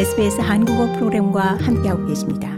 SBS 0.00 0.40
한국어 0.40 0.90
프로그램과 0.94 1.58
함께하고 1.60 2.06
계십니다. 2.06 2.48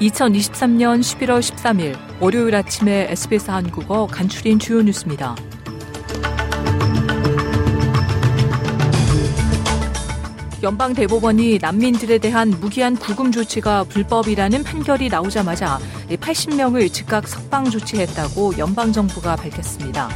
(2023년 0.00 1.00
11월 1.00 1.40
13일) 1.40 1.94
월요일 2.22 2.54
아침에 2.54 3.08
SBS 3.10 3.50
한국어 3.50 4.06
간추린 4.06 4.58
주요 4.58 4.80
뉴스입니다. 4.80 5.36
연방 10.62 10.94
대법원이 10.94 11.58
난민들에 11.60 12.18
대한 12.18 12.50
무기한 12.50 12.94
구금 12.94 13.32
조치가 13.32 13.82
불법이라는 13.84 14.62
판결이 14.62 15.08
나오자마자 15.08 15.80
80명을 16.08 16.92
즉각 16.92 17.26
석방 17.26 17.68
조치했다고 17.68 18.58
연방 18.58 18.92
정부가 18.92 19.34
밝혔습니다. 19.34 20.08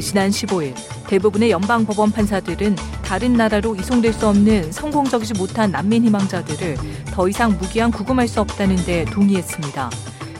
지난 0.00 0.30
15일 0.30 0.74
대부분의 1.06 1.52
연방 1.52 1.86
법원 1.86 2.10
판사들은 2.10 2.74
다른 3.04 3.34
나라로 3.34 3.76
이송될 3.76 4.12
수 4.12 4.26
없는 4.26 4.72
성공적이지 4.72 5.34
못한 5.34 5.70
난민 5.70 6.04
희망자들을 6.06 6.76
더 7.12 7.28
이상 7.28 7.56
무기한 7.56 7.92
구금할 7.92 8.26
수 8.26 8.40
없다는 8.40 8.76
데 8.84 9.04
동의했습니다. 9.04 9.88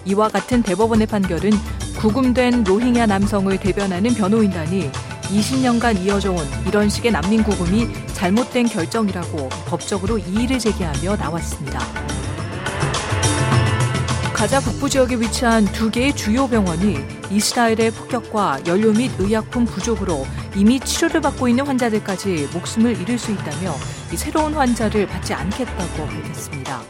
이와 0.06 0.28
같은 0.28 0.64
대법원의 0.64 1.06
판결은 1.06 1.52
구금된 1.98 2.64
로힝야 2.64 3.06
남성을 3.06 3.56
대변하는 3.60 4.12
변호인단이 4.14 4.90
20년간 5.32 6.04
이어져 6.04 6.32
온 6.32 6.46
이런 6.66 6.88
식의 6.88 7.12
난민 7.12 7.42
구금이 7.42 7.88
잘못된 8.14 8.68
결정이라고 8.68 9.48
법적으로 9.66 10.18
이의를 10.18 10.58
제기하며 10.58 11.16
나왔습니다. 11.16 11.80
가자 14.32 14.60
북부 14.60 14.90
지역에 14.90 15.14
위치한 15.16 15.64
두 15.66 15.90
개의 15.90 16.14
주요 16.14 16.48
병원이 16.48 16.98
이스라엘의 17.30 17.92
폭격과 17.92 18.62
연료 18.66 18.92
및 18.92 19.12
의약품 19.18 19.64
부족으로 19.64 20.26
이미 20.56 20.80
치료를 20.80 21.20
받고 21.20 21.48
있는 21.48 21.66
환자들까지 21.66 22.48
목숨을 22.52 23.00
잃을 23.00 23.18
수 23.18 23.30
있다며 23.30 23.72
새로운 24.16 24.52
환자를 24.54 25.06
받지 25.06 25.32
않겠다고 25.32 26.06
밝혔습니다. 26.06 26.82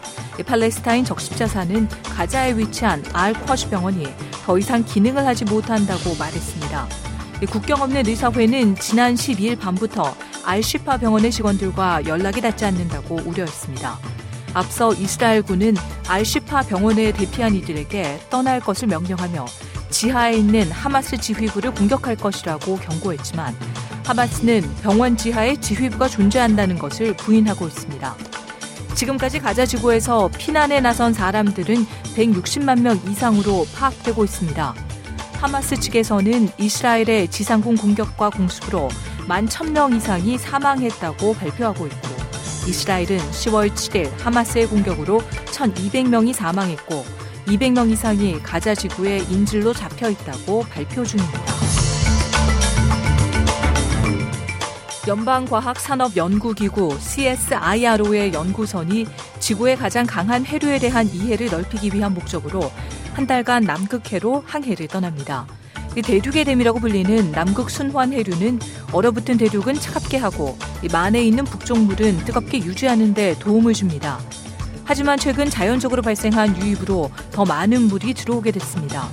팔레스타인 0.47 1.05
적십자사는 1.05 1.89
가자에 2.05 2.57
위치한 2.57 3.05
알쿼시 3.13 3.69
병원이 3.69 4.07
더 4.45 4.59
이상 4.59 4.83
기능을 4.83 5.27
하지 5.27 5.45
못한다고 5.45 6.17
말했습니다. 6.19 7.02
국경 7.47 7.83
없는 7.83 8.07
의사회는 8.07 8.77
지난 8.77 9.15
12일 9.15 9.59
밤부터 9.59 10.15
알시파 10.45 10.99
병원의 10.99 11.31
직원들과 11.31 12.07
연락이 12.07 12.41
닿지 12.41 12.65
않는다고 12.65 13.21
우려했습니다. 13.25 13.99
앞서 14.55 14.93
이스라엘군은 14.93 15.75
알시파 16.09 16.63
병원에 16.63 17.13
대피한 17.13 17.55
이들에게 17.55 18.21
떠날 18.31 18.61
것을 18.61 18.89
명령하며 18.89 19.47
지하에 19.91 20.37
있는 20.37 20.71
하마스 20.71 21.17
지휘부를 21.17 21.73
공격할 21.75 22.17
것이라고 22.17 22.77
경고했지만 22.77 23.55
하마스는 24.05 24.63
병원 24.83 25.17
지하에 25.17 25.57
지휘부가 25.57 26.09
존재한다는 26.09 26.79
것을 26.79 27.15
부인하고 27.17 27.67
있습니다. 27.67 28.17
지금까지 28.95 29.39
가자 29.41 29.65
지구에서 29.65 30.31
피난에 30.39 30.81
나선 30.81 31.13
사람들은 31.13 31.87
160만 32.15 32.81
명 32.81 33.01
이상으로 33.09 33.67
파악되고 33.75 34.25
있습니다. 34.25 34.92
하마스 35.43 35.75
측에서는 35.75 36.51
이스라엘의 36.57 37.27
지상군 37.27 37.77
공격과 37.77 38.31
공습으로 38.31 38.89
1만 39.27 39.49
1000명 39.49 39.93
이상이 39.97 40.39
사망했다고 40.39 41.35
발표하고 41.35 41.89
있고 41.89 42.09
이스라엘은 42.69 43.19
10월 43.19 43.69
7일 43.71 44.09
하마스의 44.21 44.69
공격으로 44.69 45.21
1200명이 45.47 46.33
사망했고 46.33 47.05
200명 47.47 47.91
이상이 47.91 48.41
가자 48.41 48.73
지구에 48.77 49.19
인질로 49.19 49.75
잡혀 49.75 50.11
있다고 50.11 50.63
발표 50.71 51.05
중입니다. 51.05 51.41
연방과학산업연구기구 55.09 56.97
CSIRO의 57.01 58.33
연구선이 58.33 59.07
지구의 59.41 59.77
가장 59.77 60.07
강한 60.07 60.47
해류에 60.47 60.79
대한 60.79 61.09
이해를 61.13 61.49
넓히기 61.51 61.91
위한 61.93 62.15
목적으로 62.15 62.71
한 63.15 63.27
달간 63.27 63.65
남극해로 63.65 64.45
항해를 64.47 64.89
떠납니다. 64.89 65.47
대륙의 66.03 66.45
댐이라고 66.47 66.81
불리는 66.81 67.33
남극 67.33 67.69
순환 67.69 68.13
해류는 68.13 68.59
얼어붙은 68.93 69.37
대륙은 69.37 69.75
차갑게 69.75 70.17
하고 70.17 70.57
만에 70.91 71.23
있는 71.23 71.45
북쪽물은 71.45 72.25
뜨겁게 72.25 72.59
유지하는 72.59 73.13
데 73.13 73.39
도움을 73.39 73.75
줍니다. 73.75 74.19
하지만 74.85 75.19
최근 75.19 75.51
자연적으로 75.51 76.01
발생한 76.01 76.57
유입으로 76.57 77.11
더 77.31 77.45
많은 77.45 77.83
물이 77.83 78.15
들어오게 78.15 78.53
됐습니다. 78.53 79.09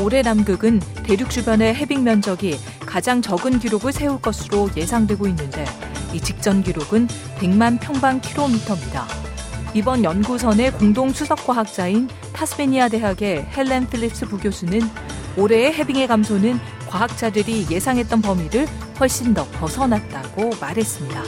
올해 0.00 0.22
남극은 0.22 0.80
대륙 1.02 1.30
주변의 1.30 1.74
해빙 1.74 2.04
면적이 2.04 2.58
가장 2.84 3.22
적은 3.22 3.58
기록을 3.58 3.92
세울 3.92 4.20
것으로 4.20 4.68
예상되고 4.76 5.26
있는데 5.28 5.64
이 6.12 6.20
직전 6.20 6.62
기록은 6.62 7.08
100만 7.38 7.80
평방 7.80 8.20
킬로미터입니다. 8.20 9.06
이번 9.74 10.04
연구선의 10.04 10.72
공동 10.72 11.10
수석 11.10 11.46
과학자인 11.46 12.08
타스메니아 12.42 12.88
대학의 12.88 13.46
헬렌 13.56 13.86
필립스 13.88 14.26
부교수는 14.26 14.80
올해의 15.36 15.74
해빙의 15.74 16.08
감소는 16.08 16.58
과학자들이 16.88 17.68
예상했던 17.70 18.20
범위를 18.20 18.66
훨씬 18.98 19.32
더 19.32 19.46
벗어났다고 19.52 20.50
말했습니다. 20.60 21.22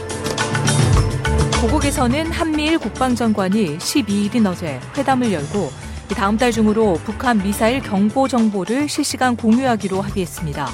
고국에서는 1.61 2.33
한미일 2.33 2.79
국방장관이 2.79 3.79
12일인 3.79 4.45
어제 4.47 4.81
회담을 4.99 5.33
열고 5.33 5.71
다음 6.17 6.37
달 6.37 6.51
중으로 6.51 6.95
북한 7.05 7.41
미사일 7.41 7.81
경보 7.81 8.27
정보를 8.27 8.89
실시간 8.89 9.37
공유하기로 9.37 10.01
합의했습니다. 10.01 10.69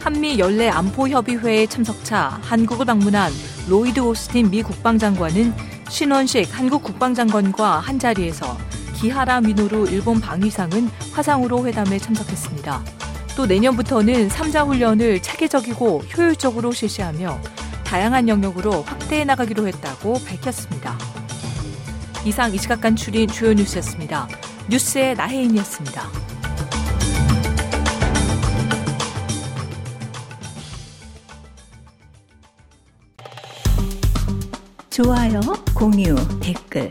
한미 0.00 0.38
연례 0.38 0.70
안보협의회의 0.70 1.68
참석차 1.68 2.40
한국을 2.40 2.86
방문한 2.86 3.30
로이드 3.68 4.00
오스틴 4.00 4.50
미 4.50 4.62
국방장관은 4.62 5.52
신원식 5.90 6.58
한국 6.58 6.82
국방장관과 6.82 7.80
한자리에서 7.80 8.56
기하라 8.96 9.42
미노루 9.42 9.88
일본 9.90 10.20
방위상은 10.20 10.88
화상으로 11.12 11.66
회담에 11.66 11.98
참석했습니다. 11.98 12.82
또 13.36 13.44
내년부터는 13.44 14.28
3자 14.28 14.66
훈련을 14.66 15.20
체계적이고 15.20 15.98
효율적으로 16.16 16.72
실시하며 16.72 17.38
다양한 17.84 18.28
영역으로 18.28 18.82
확대해 18.82 19.24
나가기로 19.24 19.66
했다고 19.68 20.14
밝혔습니다. 20.24 20.98
이상 22.24 22.52
이 22.54 22.58
시각 22.58 22.80
간 22.80 22.96
출인 22.96 23.28
주요 23.28 23.52
뉴스였습니다. 23.52 24.28
뉴스의 24.68 25.14
나혜인이었습니다. 25.14 26.02
좋아요, 34.90 35.40
공유, 35.74 36.16
댓글 36.40 36.90